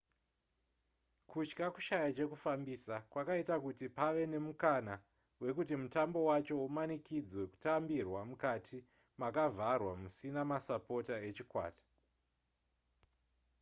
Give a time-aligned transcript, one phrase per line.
[1.31, 4.93] kutya kushaya chekufambisa kwakaita kuti pave nemukana
[5.43, 8.79] wekuti mutambo wacho umanikidzwe kutambirwa mukati
[9.21, 11.85] makavharwa musina masapota echikwata